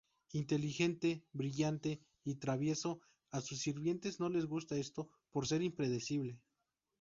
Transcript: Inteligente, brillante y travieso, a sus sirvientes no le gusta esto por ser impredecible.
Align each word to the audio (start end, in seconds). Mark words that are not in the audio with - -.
Inteligente, 0.33 1.27
brillante 1.31 2.01
y 2.23 2.33
travieso, 2.39 3.01
a 3.29 3.39
sus 3.39 3.59
sirvientes 3.59 4.19
no 4.19 4.29
le 4.29 4.41
gusta 4.43 4.75
esto 4.77 5.11
por 5.31 5.45
ser 5.45 5.61
impredecible. 5.61 6.39